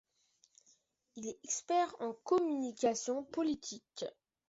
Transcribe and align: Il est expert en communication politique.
Il 1.15 1.27
est 1.27 1.37
expert 1.43 1.95
en 1.99 2.13
communication 2.23 3.23
politique. 3.23 4.05